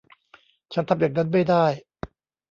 [0.73, 1.65] ฉันทำอย่างนั้นไม่ได้